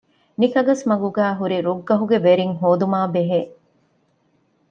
[0.39, 3.41] ނިކަގަސްމަގުގައި ހުރި ރުއްގަހުގެ ވެރިން ހޯދުމާބެހޭ